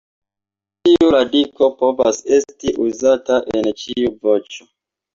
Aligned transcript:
Ne 0.87 0.89
ĉiu 0.93 1.09
radiko 1.15 1.69
povas 1.83 2.23
esti 2.39 2.75
uzata 2.89 3.41
en 3.57 3.73
ĉiu 3.87 4.15
voĉo. 4.27 4.71